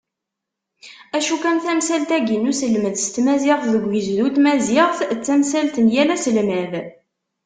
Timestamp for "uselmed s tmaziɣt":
2.51-3.65